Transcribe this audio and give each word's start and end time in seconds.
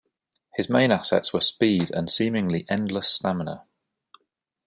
His 0.55 0.67
main 0.67 0.91
assets 0.91 1.31
were 1.31 1.41
speed 1.41 1.91
and 1.91 2.09
seemingly 2.09 2.65
endless 2.69 3.07
stamina. 3.07 3.65